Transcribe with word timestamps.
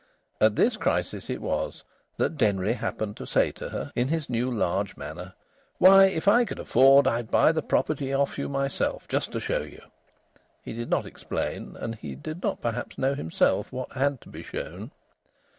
At 0.39 0.55
this 0.55 0.77
crisis 0.77 1.29
it 1.29 1.43
was 1.43 1.83
that 2.17 2.35
Denry 2.35 2.73
happened 2.73 3.15
to 3.17 3.27
say 3.27 3.51
to 3.51 3.69
her, 3.69 3.91
in 3.93 4.07
his 4.07 4.31
new 4.31 4.49
large 4.49 4.97
manner: 4.97 5.35
"Why! 5.77 6.05
If 6.05 6.27
I 6.27 6.43
could 6.43 6.57
afford, 6.57 7.05
I'd 7.05 7.29
buy 7.29 7.51
the 7.51 7.61
property 7.61 8.11
off 8.11 8.39
you 8.39 8.49
myself, 8.49 9.07
just 9.07 9.31
to 9.33 9.39
show 9.39 9.61
you...!" 9.61 9.83
(He 10.63 10.73
did 10.73 10.89
not 10.89 11.05
explain, 11.05 11.75
and 11.75 11.93
he 11.93 12.15
did 12.15 12.41
not 12.41 12.61
perhaps 12.61 12.97
know 12.97 13.13
himself, 13.13 13.71
what 13.71 13.91
had 13.91 14.21
to 14.21 14.29
be 14.29 14.41
shown.) 14.41 14.89